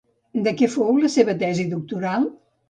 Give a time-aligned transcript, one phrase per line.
[0.47, 2.27] De què fou la seva tesi doctoral?